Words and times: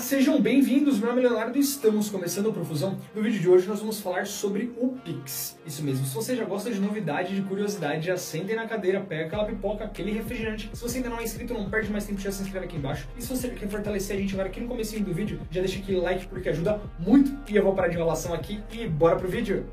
Sejam 0.00 0.40
bem-vindos. 0.40 1.00
Meu 1.00 1.08
nome 1.08 1.24
é 1.24 1.28
Leonardo 1.28 1.58
e 1.58 1.60
estamos 1.60 2.08
começando 2.08 2.46
o 2.46 2.52
Profusão. 2.52 2.98
No 3.14 3.20
vídeo 3.20 3.40
de 3.40 3.48
hoje 3.48 3.66
nós 3.66 3.80
vamos 3.80 4.00
falar 4.00 4.26
sobre 4.26 4.72
o 4.76 4.90
Pix. 5.04 5.58
Isso 5.66 5.82
mesmo, 5.82 6.06
se 6.06 6.14
você 6.14 6.36
já 6.36 6.44
gosta 6.44 6.70
de 6.70 6.78
novidade, 6.78 7.34
de 7.34 7.42
curiosidade, 7.42 8.06
já 8.06 8.16
sentem 8.16 8.54
na 8.54 8.66
cadeira, 8.66 9.00
pega 9.00 9.26
aquela 9.26 9.44
pipoca, 9.44 9.84
aquele 9.84 10.12
refrigerante. 10.12 10.70
Se 10.72 10.80
você 10.80 10.98
ainda 10.98 11.10
não 11.10 11.18
é 11.18 11.24
inscrito, 11.24 11.52
não 11.52 11.68
perde 11.68 11.90
mais 11.90 12.06
tempo, 12.06 12.20
já 12.20 12.30
se 12.30 12.42
inscreve 12.42 12.66
aqui 12.66 12.76
embaixo. 12.76 13.08
E 13.18 13.22
se 13.22 13.28
você 13.28 13.48
quer 13.48 13.68
fortalecer 13.68 14.16
a 14.16 14.20
gente 14.20 14.34
agora 14.34 14.48
aqui 14.48 14.60
no 14.60 14.68
começo 14.68 14.98
do 15.00 15.12
vídeo, 15.12 15.40
já 15.50 15.60
deixa 15.60 15.80
aquele 15.80 16.00
like 16.00 16.26
porque 16.28 16.48
ajuda 16.48 16.80
muito. 16.98 17.36
E 17.50 17.56
eu 17.56 17.64
vou 17.64 17.74
parar 17.74 17.88
de 17.88 17.96
enrolação 17.96 18.32
aqui 18.32 18.60
e 18.72 18.86
bora 18.86 19.16
pro 19.16 19.28
vídeo. 19.28 19.66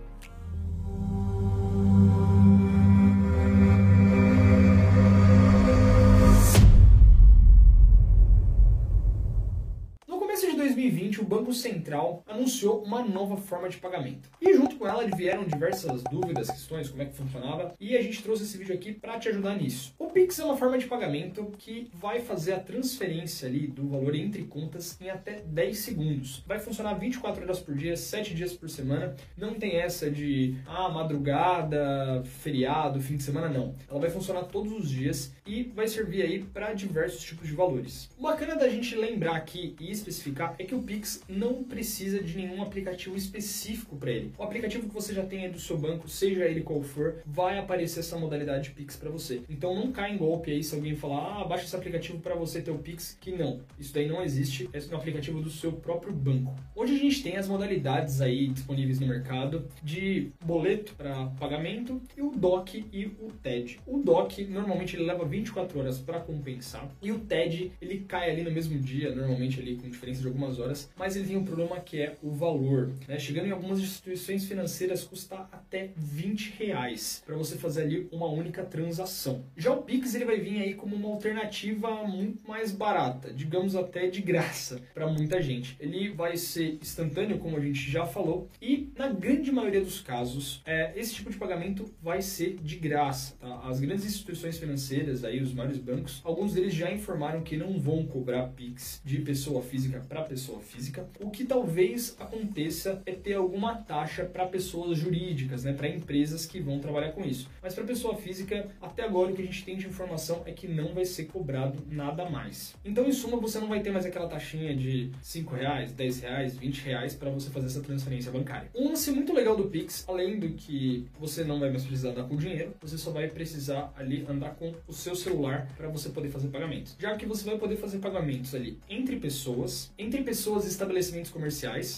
Central 11.96 12.24
anunciou 12.28 12.84
uma 12.84 13.04
nova 13.04 13.38
forma 13.38 13.70
de 13.70 13.78
pagamento. 13.78 14.30
E 14.42 14.54
junto 14.54 14.76
com 14.76 14.88
ela 14.88 15.06
vieram 15.16 15.46
diversas 15.46 16.04
dúvidas, 16.04 16.50
questões, 16.50 16.90
como 16.90 17.02
é 17.02 17.06
que 17.06 17.16
funcionava, 17.16 17.74
e 17.80 17.96
a 17.96 18.02
gente 18.02 18.22
trouxe 18.22 18.44
esse 18.44 18.58
vídeo 18.58 18.76
aqui 18.76 18.92
para 18.92 19.18
te 19.18 19.30
ajudar 19.30 19.56
nisso. 19.56 19.94
O 19.98 20.08
Pix 20.08 20.38
é 20.40 20.44
uma 20.44 20.58
forma 20.58 20.78
de 20.78 20.86
pagamento 20.86 21.52
que 21.58 21.90
vai 21.94 22.20
fazer 22.20 22.54
a 22.54 22.60
transferência 22.60 23.48
ali 23.48 23.68
do 23.68 23.88
valor 23.88 24.14
entre 24.16 24.44
contas 24.44 25.00
em 25.00 25.10
até 25.10 25.40
10 25.40 25.78
segundos. 25.78 26.44
Vai 26.46 26.60
funcionar 26.60 26.96
24 26.96 27.44
horas 27.44 27.60
por 27.60 27.76
dia, 27.76 27.96
7 27.96 28.34
dias 28.34 28.54
por 28.54 28.70
semana. 28.70 29.16
Não 29.38 29.54
tem 29.54 29.78
essa 29.78 30.12
de 30.12 30.58
ah, 30.68 30.90
madrugada, 30.90 32.24
feriado, 32.26 33.00
fim 33.00 33.16
de 33.16 33.24
semana, 33.24 33.48
não. 33.48 33.76
Ela 33.90 34.00
vai 34.00 34.10
funcionar 34.10 34.44
todos 34.44 34.74
os 34.74 34.90
dias 34.90 35.34
e 35.46 35.64
vai 35.64 35.88
servir 35.88 36.24
aí 36.24 36.40
para 36.44 36.74
diversos 36.74 37.24
tipos 37.24 37.48
de 37.48 37.54
valores. 37.54 38.10
O 38.18 38.24
bacana 38.24 38.56
da 38.56 38.68
gente 38.68 38.96
lembrar 38.96 39.36
aqui 39.36 39.76
e 39.80 39.92
especificar 39.92 40.56
é 40.60 40.64
que 40.64 40.76
o 40.76 40.82
Pix 40.82 41.22
não 41.30 41.64
precisa 41.64 41.85
de 42.24 42.38
nenhum 42.38 42.62
aplicativo 42.62 43.16
específico 43.16 43.96
para 43.96 44.12
ele. 44.12 44.32
O 44.38 44.44
aplicativo 44.44 44.88
que 44.88 44.94
você 44.94 45.14
já 45.14 45.24
tem 45.24 45.46
aí 45.46 45.52
do 45.52 45.60
seu 45.60 45.78
banco, 45.78 46.10
seja 46.10 46.46
ele 46.46 46.62
qual 46.62 46.82
for, 46.82 47.18
vai 47.26 47.58
aparecer 47.58 48.00
essa 48.00 48.18
modalidade 48.18 48.70
de 48.70 48.76
Pix 48.76 48.96
para 48.96 49.10
você. 49.10 49.42
Então 49.50 49.76
não 49.76 49.92
cai 49.92 50.14
em 50.14 50.18
golpe 50.18 50.52
aí 50.52 50.64
se 50.64 50.76
alguém 50.76 50.96
falar, 50.96 51.42
ah, 51.42 51.46
baixa 51.46 51.66
esse 51.66 51.76
aplicativo 51.76 52.20
para 52.20 52.36
você 52.36 52.62
ter 52.62 52.72
o 52.72 52.78
Pix, 52.78 53.18
que 53.20 53.32
não. 53.32 53.62
Isso 53.80 53.94
daí 53.94 54.08
não 54.08 54.24
existe, 54.24 54.70
é 54.74 54.94
um 54.94 54.98
aplicativo 54.98 55.42
do 55.42 55.50
seu 55.50 55.72
próprio 55.72 56.14
banco. 56.14 56.56
Hoje 56.76 56.96
a 56.96 56.98
gente 56.98 57.24
tem 57.24 57.38
as 57.38 57.48
modalidades 57.48 58.22
aí 58.22 58.48
disponíveis 58.48 59.00
no 59.00 59.08
mercado 59.08 59.68
de 59.84 60.32
boleto 60.44 60.94
para 60.96 61.28
pagamento 61.40 62.02
e 62.18 62.22
o 62.22 62.32
DOC 62.32 62.86
e 62.92 63.06
o 63.06 63.32
TED. 63.42 63.80
O 63.86 64.00
DOC 64.00 64.46
normalmente 64.50 64.96
ele 64.96 65.06
leva 65.06 65.26
24 65.26 65.80
horas 65.80 66.00
para 66.00 66.20
compensar 66.20 66.90
e 67.02 67.12
o 67.12 67.20
TED 67.20 67.72
ele 67.82 68.06
cai 68.08 68.32
ali 68.32 68.44
no 68.44 68.52
mesmo 68.52 68.78
dia, 68.80 69.14
normalmente 69.14 69.60
ali 69.60 69.76
com 69.76 69.90
diferença 69.90 70.22
de 70.22 70.28
algumas 70.28 70.60
horas, 70.60 70.90
mas 70.98 71.16
ele 71.16 71.28
tem 71.28 71.38
um 71.38 71.44
problema 71.44 71.65
que 71.86 72.02
é 72.02 72.16
o 72.22 72.32
valor. 72.32 72.92
Né? 73.08 73.18
Chegando 73.20 73.48
em 73.48 73.52
algumas 73.52 73.80
instituições 73.80 74.46
financeiras 74.46 75.04
custa 75.04 75.48
até 75.52 75.92
20 75.96 76.56
reais 76.58 77.24
para 77.26 77.36
você 77.36 77.56
fazer 77.56 77.84
ali 77.84 78.08
uma 78.12 78.28
única 78.28 78.64
transação. 78.64 79.44
Já 79.56 79.72
o 79.72 79.84
Pix 79.84 80.16
ele 80.16 80.26
vai 80.26 80.40
vir 80.40 80.62
aí 80.62 80.74
como 80.74 80.96
uma 80.96 81.10
alternativa 81.10 82.04
muito 82.04 82.48
mais 82.48 82.72
barata, 82.72 83.34
digamos 83.34 83.76
até 83.76 84.08
de 84.08 84.22
graça 84.22 84.82
para 84.94 85.08
muita 85.08 85.42
gente. 85.42 85.76
Ele 85.80 86.10
vai 86.10 86.38
ser 86.38 86.78
instantâneo, 86.82 87.38
como 87.38 87.58
a 87.58 87.60
gente 87.60 87.90
já 87.90 88.06
falou, 88.06 88.50
e 88.62 88.92
na 88.98 89.10
grande 89.10 89.52
maioria 89.52 89.82
dos 89.82 90.02
casos 90.02 90.62
é, 90.66 90.94
esse 90.96 91.14
tipo 91.16 91.30
de 91.30 91.38
pagamento 91.38 91.86
vai 92.02 92.22
ser 92.22 92.58
de 92.62 92.76
graça. 92.76 93.36
Tá? 93.40 93.62
As 93.64 93.80
grandes 93.80 94.06
instituições 94.06 94.58
financeiras, 94.58 95.24
aí 95.24 95.42
os 95.42 95.54
maiores 95.54 95.78
bancos, 95.78 96.22
alguns 96.24 96.54
deles 96.54 96.74
já 96.74 96.92
informaram 96.92 97.42
que 97.42 97.58
não 97.58 97.80
vão 97.80 98.06
cobrar 98.06 98.48
Pix 98.50 99.02
de 99.04 99.20
pessoa 99.20 99.62
física 99.62 100.04
para 100.08 100.22
pessoa 100.24 100.60
física. 100.60 101.08
O 101.20 101.30
que 101.30 101.44
talvez 101.56 102.18
aconteça 102.20 103.02
é 103.06 103.14
ter 103.14 103.36
alguma 103.36 103.76
taxa 103.76 104.26
para 104.26 104.46
pessoas 104.46 104.98
jurídicas, 104.98 105.64
né, 105.64 105.72
para 105.72 105.88
empresas 105.88 106.46
que 106.46 106.60
vão 106.60 106.80
trabalhar 106.80 107.14
com 107.14 107.24
isso. 107.24 107.50
Mas 107.62 107.74
para 107.74 107.86
pessoa 107.86 108.18
física, 108.18 108.68
até 108.82 109.04
agora 109.04 109.32
o 109.32 109.36
que 109.36 109.42
a 109.42 109.46
gente 109.46 109.64
tem 109.64 109.78
de 109.78 109.88
informação 109.88 110.44
é 110.46 110.52
que 110.52 110.68
não 110.68 110.94
vai 110.94 111.06
ser 111.06 111.26
cobrado 111.28 111.82
nada 111.90 112.30
mais. 112.30 112.76
Então, 112.84 113.08
em 113.08 113.14
suma, 113.14 113.38
você 113.38 113.58
não 113.58 113.70
vai 113.70 113.80
ter 113.80 113.90
mais 113.90 114.06
aquela 114.06 114.28
taxinha 114.28 114.76
de 114.76 115.12
5 115.22 115.56
reais, 115.56 115.94
10 115.94 116.20
reais, 116.20 116.58
20 116.58 116.80
reais 116.82 117.16
para 117.16 117.30
você 117.30 117.50
fazer 117.50 117.68
essa 117.68 117.82
transferência 117.82 118.30
bancária. 118.34 118.70
Um 118.76 118.90
lance 118.90 119.10
muito 119.12 119.34
legal 119.34 119.56
do 119.56 119.70
Pix, 119.70 120.04
além 120.10 120.38
do 120.38 120.50
que 120.50 121.08
você 121.18 121.46
não 121.46 121.58
vai 121.58 121.70
mais 121.70 121.84
precisar 121.84 122.10
andar 122.10 122.24
com 122.24 122.36
dinheiro, 122.36 122.74
você 122.82 122.98
só 122.98 123.12
vai 123.12 123.30
precisar 123.30 123.94
ali 123.96 124.26
andar 124.28 124.56
com 124.56 124.74
o 124.86 124.92
seu 124.94 125.16
celular 125.16 125.70
para 125.78 125.88
você 125.88 126.10
poder 126.10 126.28
fazer 126.28 126.50
pagamentos. 126.50 126.98
Já 127.00 127.16
que 127.16 127.26
você 127.26 127.46
vai 127.46 127.58
poder 127.58 127.78
fazer 127.78 128.00
pagamentos 128.00 128.54
ali 128.54 128.78
entre 128.90 129.16
pessoas, 129.16 129.94
entre 129.98 130.22
pessoas 130.22 130.66
e 130.66 130.68
estabelecimentos 130.68 131.32
comerciais, 131.32 131.45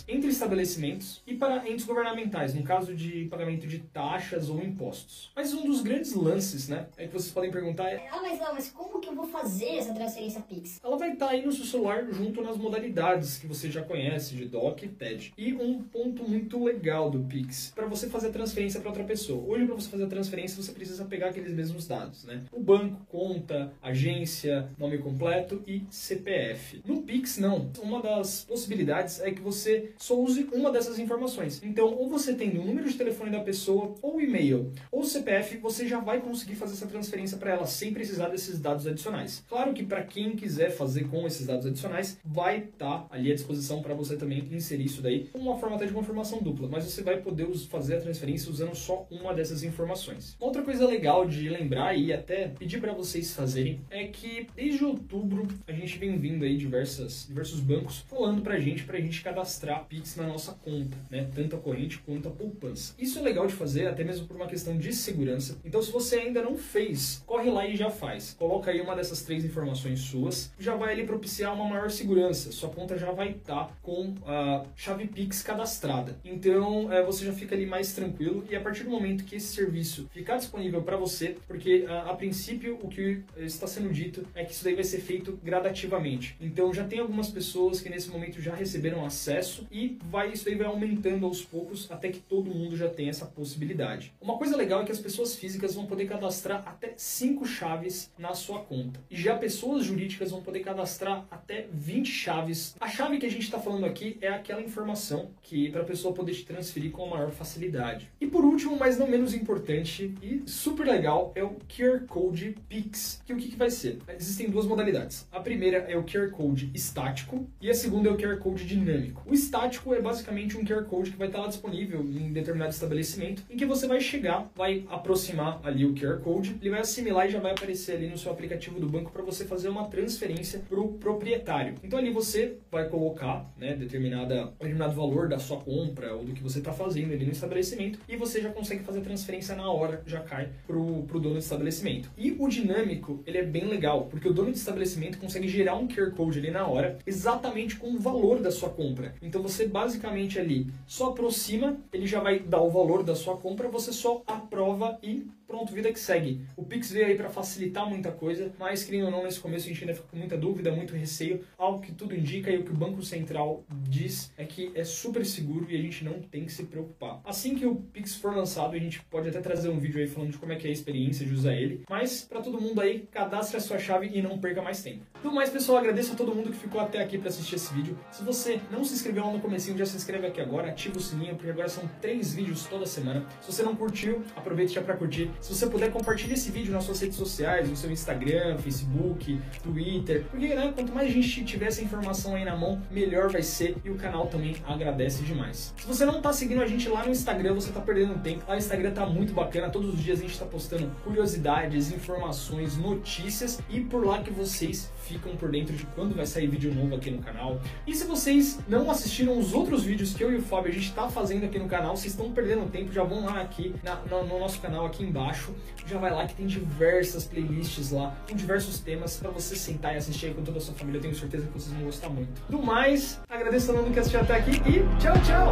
entre 0.08 0.30
estabelecimentos 0.30 1.22
e 1.26 1.34
para 1.34 1.68
entes 1.70 1.86
governamentais, 1.86 2.54
no 2.54 2.64
caso 2.64 2.96
de 2.96 3.26
pagamento 3.26 3.68
de 3.68 3.80
taxas 3.80 4.50
ou 4.50 4.62
impostos. 4.64 5.32
Mas 5.36 5.54
um 5.54 5.66
dos 5.66 5.82
grandes 5.82 6.14
lances, 6.14 6.68
né, 6.68 6.88
é 6.98 7.08
que 7.08 7.14
vocês 7.14 7.32
podem 7.32 7.52
perguntar 7.52 7.90
é 7.90 8.08
Ah, 8.12 8.22
mas 8.22 8.40
não, 8.40 8.54
mas 8.54 8.70
como 8.72 9.00
que 9.00 9.10
eu 9.10 9.16
vou 9.16 9.28
fazer 9.28 9.78
essa 9.78 9.94
transferência 9.94 10.42
Pix? 10.42 10.80
ela 10.84 10.98
vai 10.98 11.14
estar 11.14 11.30
aí 11.30 11.46
no 11.46 11.52
seu 11.52 11.66
celular 11.66 12.06
junto 12.12 12.42
nas 12.42 12.58
modalidades 12.58 13.38
que 13.38 13.48
você 13.48 13.70
já 13.70 13.82
conhece 13.84 14.36
de 14.36 14.46
DOC 14.46 14.84
e 14.84 14.88
TED. 14.90 15.34
E 15.38 15.54
um 15.54 15.82
ponto 15.82 16.28
muito 16.28 16.64
legal 16.64 17.10
do 17.10 17.20
Pix, 17.20 17.72
para 17.76 17.86
você 17.86 18.08
fazer 18.10 18.28
a 18.28 18.32
transferência 18.32 18.80
para 18.80 18.90
outra 18.90 19.04
pessoa. 19.04 19.44
Hoje, 19.48 19.66
para 19.66 19.76
você 19.76 19.90
fazer 19.90 20.04
a 20.06 20.08
transferência, 20.08 20.62
você 20.62 20.72
precisa 20.72 21.06
pegar 21.06 21.30
aqueles 21.30 21.54
mesmos 21.54 21.88
dados, 21.88 22.24
né? 22.24 22.44
O 22.52 22.60
banco, 22.60 23.02
conta, 23.08 23.72
agência, 23.82 24.70
nome 24.78 24.98
completo 24.98 25.62
e 25.68 25.84
CPF. 25.90 26.82
No 26.86 27.02
Pix, 27.02 27.38
não. 27.38 27.70
Uma 27.82 28.02
das 28.02 28.44
possibilidades 28.46 29.20
é 29.22 29.32
que 29.38 29.44
você 29.44 29.92
só 29.98 30.20
use 30.20 30.48
uma 30.52 30.72
dessas 30.72 31.00
informações. 31.00 31.62
Então, 31.64 31.94
ou 31.94 32.10
você 32.10 32.34
tem 32.34 32.58
o 32.58 32.66
número 32.66 32.90
de 32.90 32.98
telefone 32.98 33.32
da 33.32 33.40
pessoa, 33.40 33.96
ou 34.02 34.20
e-mail, 34.20 34.72
ou 34.92 35.04
CPF, 35.04 35.58
você 35.58 35.88
já 35.88 36.00
vai 36.00 36.20
conseguir 36.20 36.56
fazer 36.56 36.74
essa 36.74 36.88
transferência 36.88 37.38
para 37.38 37.52
ela 37.52 37.66
sem 37.66 37.94
precisar 37.94 38.30
desses 38.30 38.60
dados 38.60 38.88
adicionais. 38.88 39.44
Claro 39.48 39.74
que 39.74 39.84
para 39.84 40.04
quem 40.04 40.36
quiser 40.36 40.72
fazer 40.72 41.08
com 41.08 41.26
esses 41.26 41.46
dados 41.46 41.66
adicionais, 41.66 42.20
vai 42.26 42.60
estar 42.60 43.00
tá 43.00 43.08
ali 43.10 43.32
à 43.32 43.36
disposição 43.36 43.82
para 43.82 43.94
você 43.94 44.16
também 44.16 44.48
inserir 44.52 44.86
isso 44.86 45.02
daí, 45.02 45.30
uma 45.34 45.58
forma 45.58 45.76
até 45.76 45.86
de 45.86 45.94
confirmação 45.94 46.42
dupla, 46.42 46.68
mas 46.68 46.86
você 46.86 47.02
vai 47.02 47.18
poder 47.22 47.48
fazer 47.70 47.98
a 47.98 48.02
transferência 48.02 48.50
usando 48.50 48.76
só 48.76 49.08
uma 49.12 49.34
dessas 49.34 49.64
informações. 49.64 50.36
Uma 50.40 50.48
outra 50.48 50.64
coisa 50.64 50.86
legal 50.86 51.26
de 51.26 51.50
lembrar 51.50 51.98
e 51.98 52.12
até 52.12 52.50
pedir 52.50 52.80
para 52.80 52.94
vocês 52.94 53.34
fazerem 53.34 53.80
é 53.90 54.06
que 54.08 54.48
desde 54.56 54.84
outubro 54.84 55.48
a 55.68 55.72
gente 55.72 55.98
vem 55.98 56.18
vindo 56.18 56.44
aí 56.44 56.58
diversas, 56.58 57.26
diversos 57.28 57.60
bancos 57.60 58.06
falando 58.10 58.42
pra 58.42 58.60
gente 58.60 58.84
pra 58.84 59.00
gente 59.00 59.22
cadastrar 59.28 59.86
Pix 59.86 60.16
na 60.16 60.26
nossa 60.26 60.54
conta, 60.54 60.98
né? 61.10 61.30
Tanto 61.36 61.58
a 61.58 61.60
corrente 61.60 61.98
quanto 62.00 62.30
a 62.30 62.32
poupança. 62.32 62.96
Isso 62.98 63.20
é 63.20 63.22
legal 63.22 63.46
de 63.46 63.54
fazer, 63.54 63.88
até 63.88 64.04
mesmo 64.04 64.26
por 64.26 64.38
uma 64.38 64.48
questão 64.48 64.78
de 64.78 64.94
segurança. 64.94 65.58
Então, 65.66 65.82
se 65.82 65.92
você 65.92 66.16
ainda 66.18 66.42
não 66.42 66.56
fez, 66.56 67.22
corre 67.26 67.50
lá 67.52 67.68
e 67.68 67.76
já 67.76 67.90
faz. 67.90 68.36
Coloca 68.40 68.72
aí 68.72 68.80
uma 68.80 68.96
dessas 68.96 69.22
três 69.24 69.44
informações 69.44 70.00
suas, 70.00 70.54
já 70.58 70.76
vai 70.76 70.94
ali 70.94 71.06
propiciar 71.06 71.54
uma 71.54 71.66
maior 71.66 71.92
segurança. 71.92 72.52
Sua 72.52 72.70
conta 72.70 72.98
já 72.98 73.12
vai 73.12 73.32
estar 73.32 73.66
tá 73.66 73.74
com 73.82 74.16
a 74.26 74.64
chave 74.76 75.08
Pix 75.08 75.44
cadastrada. 75.44 76.18
Então, 76.24 76.92
é, 76.92 77.04
você 77.04 77.26
já 77.26 77.34
fica 77.34 77.54
ali 77.54 77.66
mais 77.66 77.94
tranquilo 77.94 78.46
e 78.50 78.56
a 78.56 78.62
partir 78.62 78.84
do 78.84 78.90
momento 78.90 79.26
que 79.26 79.36
esse 79.36 79.48
serviço 79.48 80.08
ficar 80.14 80.38
disponível 80.38 80.82
para 80.82 80.96
você, 80.96 81.36
porque 81.48 81.86
a, 81.88 82.12
a 82.12 82.16
princípio 82.16 82.80
o 82.82 82.88
que 82.88 83.22
está 83.38 83.68
sendo 83.68 83.92
dito 83.92 84.26
é 84.34 84.46
que 84.46 84.54
isso 84.54 84.64
daí 84.64 84.76
vai 84.76 84.84
ser 84.86 85.00
feito 85.00 85.38
gradativamente. 85.44 86.38
Então, 86.40 86.74
já 86.74 86.86
tem 86.86 87.00
algumas 87.00 87.30
pessoas 87.30 87.82
que 87.82 87.90
nesse 87.90 88.10
momento 88.10 88.42
já 88.42 88.56
receberam 88.56 89.06
acesso 89.18 89.68
e 89.72 89.98
vai 90.10 90.32
isso 90.32 90.48
aí 90.48 90.56
vai 90.56 90.68
aumentando 90.68 91.26
aos 91.26 91.42
poucos 91.42 91.90
até 91.92 92.10
que 92.10 92.20
todo 92.20 92.54
mundo 92.54 92.78
já 92.78 92.88
tem 92.88 93.10
essa 93.10 93.26
possibilidade. 93.26 94.14
Uma 94.22 94.38
coisa 94.38 94.56
legal 94.56 94.82
é 94.82 94.86
que 94.86 94.92
as 94.92 95.00
pessoas 95.00 95.36
físicas 95.36 95.74
vão 95.74 95.88
poder 95.88 96.06
cadastrar 96.06 96.64
até 96.66 96.94
cinco 96.96 97.46
chaves 97.46 98.12
na 98.18 98.34
sua 98.34 98.60
conta. 98.60 99.00
E 99.10 99.20
já 99.20 99.36
pessoas 99.36 99.84
jurídicas 99.84 100.32
vão 100.32 100.42
poder 100.42 100.60
cadastrar 100.60 101.26
até 101.32 101.68
20 101.74 102.08
chaves. 102.08 102.76
A 102.80 102.88
chave 102.88 103.18
que 103.18 103.26
a 103.26 103.32
gente 103.32 103.44
está 103.44 103.60
falando 103.60 103.86
aqui 103.86 104.18
é 104.22 104.28
aquela 104.28 104.62
informação 104.62 105.32
que 105.42 105.70
para 105.70 105.82
a 105.82 105.86
pessoa 105.86 106.14
poder 106.14 106.34
te 106.34 106.46
transferir 106.46 106.92
com 106.92 107.06
a 107.06 107.10
maior 107.10 107.32
facilidade. 107.32 108.10
E 108.22 108.28
por 108.28 108.46
último, 108.46 108.78
mas 108.78 108.98
não 108.98 109.08
menos 109.08 109.34
importante 109.34 110.14
e 110.22 110.44
super 110.46 110.86
legal, 110.86 111.32
é 111.36 111.44
o 111.44 111.58
QR 111.68 112.06
Code 112.06 112.56
Pix. 112.70 113.22
Que 113.26 113.34
o 113.34 113.38
que, 113.38 113.50
que 113.50 113.56
vai 113.56 113.72
ser? 113.72 113.98
Existem 114.10 114.50
duas 114.50 114.66
modalidades. 114.66 115.28
A 115.32 115.40
primeira 115.40 115.80
é 115.80 115.98
o 115.98 116.04
QR 116.04 116.30
Code 116.32 116.70
estático 116.74 117.48
e 117.60 117.70
a 117.70 117.74
segunda 117.74 118.10
é 118.10 118.12
o 118.12 118.18
QR 118.18 118.38
Code 118.38 118.66
dinâmico. 118.66 119.07
O 119.26 119.34
estático 119.34 119.94
é 119.94 120.02
basicamente 120.02 120.58
um 120.58 120.64
QR 120.64 120.84
Code 120.86 121.12
que 121.12 121.18
vai 121.18 121.28
estar 121.28 121.40
lá 121.40 121.48
disponível 121.48 122.02
em 122.02 122.32
determinado 122.32 122.72
estabelecimento, 122.72 123.44
em 123.50 123.58
que 123.58 123.66
você 123.66 123.88
vai 123.88 124.00
chegar, 124.00 124.50
vai 124.56 124.86
aproximar 124.90 125.60
ali 125.64 125.86
o 125.86 125.94
QR 125.94 126.20
Code, 126.22 126.58
ele 126.62 126.70
vai 126.70 126.82
assimilar 126.82 127.28
e 127.28 127.32
já 127.32 127.40
vai 127.40 127.52
aparecer 127.52 127.96
ali 127.96 128.08
no 128.08 128.18
seu 128.18 128.32
aplicativo 128.32 128.80
do 128.80 128.88
banco 128.88 129.12
para 129.12 129.24
você 129.24 129.46
fazer 129.46 129.70
uma 129.70 129.86
transferência 129.86 130.62
para 130.68 130.80
o 130.80 130.94
proprietário. 130.94 131.76
Então 131.84 132.00
ali 132.00 132.12
você 132.12 132.58
vai 132.72 132.90
colocar 132.90 133.46
né, 133.58 133.76
determinada, 133.76 134.46
determinado 134.60 134.94
valor 134.94 135.28
da 135.28 135.40
sua 135.40 135.58
compra 135.58 136.14
ou 136.14 136.24
do 136.24 136.34
que 136.34 136.44
você 136.44 136.60
está 136.60 136.74
fazendo 136.74 137.14
ali 137.14 137.26
no 137.26 137.32
estabelecimento 137.32 138.00
e 138.08 138.16
você 138.16 138.42
já 138.42 138.50
consegue 138.50 138.84
fazer 138.84 139.00
a 139.00 139.04
transferência 139.04 139.56
na 139.56 139.70
hora, 139.70 140.02
já 140.06 140.22
cai 140.22 140.50
para 140.66 140.78
o 140.78 141.04
dono 141.04 141.34
do 141.34 141.40
estabelecimento. 141.40 142.10
E 142.18 142.36
o 142.38 142.48
dinâmico, 142.48 143.22
ele 143.26 143.38
é 143.38 143.44
bem 143.44 143.66
legal, 143.66 144.06
porque 144.06 144.28
o 144.28 144.34
dono 144.34 144.52
do 144.52 144.56
estabelecimento 144.58 145.18
consegue 145.18 145.48
gerar 145.48 145.76
um 145.76 145.88
QR 145.88 146.12
Code 146.12 146.40
ali 146.40 146.52
na 146.52 146.68
hora, 146.68 146.98
exatamente 147.06 147.76
com 147.76 147.92
o 147.92 148.00
valor 148.00 148.42
da 148.42 148.52
sua 148.52 148.70
compra. 148.70 148.97
Então 149.22 149.42
você 149.42 149.68
basicamente 149.68 150.40
ali 150.40 150.68
só 150.88 151.10
aproxima, 151.10 151.78
ele 151.92 152.08
já 152.08 152.20
vai 152.20 152.40
dar 152.40 152.62
o 152.62 152.70
valor 152.70 153.04
da 153.04 153.16
sua 153.16 153.38
compra, 153.38 153.70
você 153.70 153.92
só 153.92 154.22
aprova 154.26 154.98
e 155.02 155.28
pronto, 155.48 155.74
vida 155.74 155.92
que 155.92 156.00
segue. 156.00 156.42
O 156.56 156.64
Pix 156.64 156.92
veio 156.92 157.08
aí 157.08 157.16
para 157.16 157.30
facilitar 157.30 157.88
muita 157.90 158.12
coisa, 158.12 158.52
mas 158.60 158.84
querendo 158.84 159.06
ou 159.06 159.12
não, 159.12 159.24
nesse 159.24 159.40
começo 159.40 159.66
a 159.66 159.70
gente 159.70 159.82
ainda 159.82 159.96
fica 159.96 160.08
com 160.10 160.18
muita 160.18 160.38
dúvida, 160.38 160.72
muito 160.72 160.94
receio. 160.96 161.42
Algo 161.58 161.82
que 161.82 161.92
tudo 161.92 162.16
indica 162.16 162.52
e 162.52 162.58
o 162.58 162.64
que 162.64 162.72
o 162.72 162.76
Banco 162.76 163.02
Central 163.02 163.64
diz 163.88 164.32
é 164.38 164.46
que 164.46 164.72
é 164.76 164.84
super 164.84 165.26
seguro 165.26 165.66
e 165.70 165.76
a 165.76 165.82
gente 165.82 166.04
não 166.04 166.20
tem 166.20 166.46
que 166.46 166.52
se 166.52 166.66
preocupar. 166.66 167.22
Assim 167.24 167.56
que 167.56 167.66
o 167.66 167.76
Pix 167.76 168.16
for 168.16 168.36
lançado, 168.36 168.76
a 168.76 168.80
gente 168.80 169.02
pode 169.06 169.30
até 169.30 169.40
trazer 169.40 169.70
um 169.70 169.80
vídeo 169.80 170.00
aí 170.00 170.08
falando 170.08 170.32
de 170.32 170.38
como 170.38 170.52
é 170.52 170.56
que 170.56 170.68
é 170.68 170.70
a 170.70 170.74
experiência 170.74 171.26
de 171.26 171.34
usar 171.34 171.56
ele. 171.56 171.84
Mas 171.90 172.22
para 172.22 172.42
todo 172.42 172.60
mundo 172.60 172.82
aí, 172.82 173.08
cadastre 173.12 173.58
a 173.58 173.60
sua 173.60 173.80
chave 173.80 174.10
e 174.14 174.22
não 174.22 174.38
perca 174.38 174.62
mais 174.62 174.84
tempo. 174.84 175.06
Do 175.24 175.32
mais, 175.32 175.50
pessoal, 175.50 175.78
agradeço 175.78 176.14
a 176.14 176.16
todo 176.16 176.36
mundo 176.36 176.52
que 176.52 176.58
ficou 176.58 176.82
até 176.82 177.02
aqui 177.02 177.18
para 177.18 177.30
assistir 177.30 177.56
esse 177.56 177.74
vídeo. 177.74 177.98
Se 178.12 178.24
você 178.24 178.60
não 178.72 178.84
se 178.84 178.94
inscreveu 178.94 179.26
lá 179.26 179.32
no 179.32 179.40
comecinho, 179.40 179.78
já 179.78 179.86
se 179.86 179.96
inscreve 179.96 180.28
aqui 180.28 180.42
agora, 180.42 180.70
ativa 180.70 180.98
o 180.98 181.02
sininho, 181.02 181.36
porque 181.36 181.52
agora 181.52 181.70
são 181.70 181.90
três 182.02 182.34
vídeos 182.34 182.66
toda 182.66 182.86
semana. 182.86 183.26
Se 183.42 183.52
você 183.52 183.64
não 183.64 183.76
curtiu, 183.76 184.24
aproveite 184.36 184.74
já 184.74 184.82
para 184.82 184.96
curtir. 184.96 185.30
Se 185.42 185.54
você 185.54 185.68
puder, 185.68 185.92
compartilhe 185.92 186.34
esse 186.34 186.52
vídeo 186.52 186.74
nas 186.74 186.84
suas 186.84 187.00
redes 187.00 187.18
sociais, 187.18 187.70
no 187.70 187.76
seu 187.76 187.92
Instagram, 187.92 188.58
Facebook, 188.58 189.40
Twitter. 189.64 190.26
Porque, 190.30 190.48
né, 190.54 190.72
quanto 190.76 190.94
mais 190.94 191.12
gente 191.12 191.44
tiver 191.44 191.68
essa 191.68 191.82
informação 191.82 192.36
aí 192.36 192.44
na 192.44 192.56
mão, 192.56 192.82
melhor 192.92 193.30
vai 193.30 193.42
ser 193.42 193.78
e 193.84 193.90
o 193.90 193.96
canal 193.96 194.28
também 194.28 194.56
agradece 194.66 195.24
demais. 195.24 195.74
Se 195.78 195.88
você 195.88 196.06
não 196.06 196.22
tá 196.22 196.34
seguindo 196.34 196.62
a 196.62 196.68
gente 196.68 196.90
lá 196.90 197.04
no 197.04 197.12
Instagram, 197.12 197.54
você 197.54 197.72
tá 197.72 197.80
perdendo 197.80 198.22
tempo. 198.22 198.44
Lá 198.48 198.56
o 198.56 198.58
Instagram 198.58 198.92
tá 198.92 199.06
muito 199.06 199.34
bacana, 199.34 199.70
todos 199.70 199.94
os 199.94 200.04
dias 200.04 200.20
a 200.20 200.24
gente 200.24 200.38
tá 200.38 200.46
postando 200.46 200.90
curiosidades, 201.04 201.92
informações, 201.92 202.78
notícias 202.78 203.60
e 203.70 203.80
por 203.80 204.06
lá 204.06 204.22
que 204.22 204.32
vocês 204.32 204.92
ficam 205.08 205.36
por 205.36 205.50
dentro 205.50 205.76
de 205.76 205.86
quando 205.88 206.16
vai 206.16 206.26
sair 206.26 206.48
vídeo 206.48 206.74
novo 206.74 206.96
aqui 206.96 207.10
no 207.10 207.20
canal. 207.20 207.60
E 207.86 207.96
se 207.96 208.06
vocês 208.06 208.60
não 208.68 208.92
assistiram 208.92 209.38
os 209.40 209.54
outros 209.54 209.84
vídeos 209.84 210.14
que 210.14 210.24
eu 210.24 210.32
e 210.32 210.36
o 210.36 210.42
Fábio 210.42 210.72
a 210.72 210.74
gente 210.74 210.94
tá 210.94 211.10
fazendo 211.10 211.46
aqui 211.46 211.58
no 211.58 211.68
canal, 211.68 211.96
vocês 211.96 212.14
estão 212.14 212.32
perdendo 212.32 212.70
tempo, 212.70 212.92
já 212.92 213.04
vão 213.04 213.26
lá 213.26 213.42
aqui 213.42 213.74
na, 213.84 213.96
no, 213.96 214.26
no 214.26 214.40
nosso 214.40 214.60
canal 214.60 214.86
aqui 214.86 215.04
embaixo, 215.28 215.54
já 215.86 215.98
vai 215.98 216.12
lá 216.12 216.26
que 216.26 216.36
tem 216.36 216.48
diversas 216.48 217.26
playlists 217.26 217.92
lá, 217.92 218.16
com 218.30 218.36
diversos 218.36 218.80
temas 218.80 219.18
para 219.18 219.30
você 219.30 219.56
sentar 219.56 219.94
e 219.94 219.98
assistir 219.98 220.28
aí 220.28 220.34
com 220.34 220.44
toda 220.44 220.58
a 220.58 220.62
sua 220.62 220.74
família. 220.74 220.98
Eu 220.98 221.02
tenho 221.02 221.16
certeza 221.16 221.46
que 221.46 221.54
vocês 221.54 221.74
vão 221.74 221.84
gostar 221.84 222.10
muito. 222.10 222.30
Do 222.50 222.62
mais, 222.62 223.20
agradeço 223.30 223.72
a 223.72 223.74
todo 223.74 223.84
mundo 223.84 223.94
que 223.94 224.00
assistiu 224.00 224.22
até 224.22 224.36
aqui 224.36 224.62
e 224.66 225.00
tchau, 225.00 225.16
tchau! 225.26 225.47